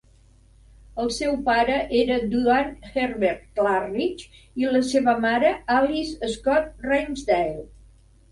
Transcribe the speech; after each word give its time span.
El 1.01 1.09
seu 1.15 1.35
pare 1.49 1.73
era 1.97 2.15
Duane 2.31 2.89
Herbert 2.95 3.43
Clarridge 3.59 4.41
i 4.63 4.71
la 4.77 4.81
seva 4.93 5.15
mare, 5.27 5.53
Alice 5.77 6.31
Scott 6.37 6.89
Ramsdale. 6.91 7.63